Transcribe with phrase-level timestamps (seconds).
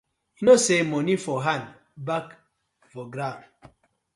[0.39, 1.65] Yu kow say moni for hand
[2.07, 2.27] back
[2.93, 3.39] na grawn.